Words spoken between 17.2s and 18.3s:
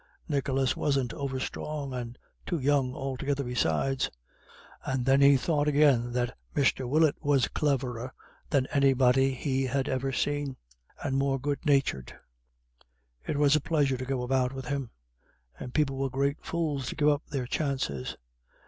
their chances.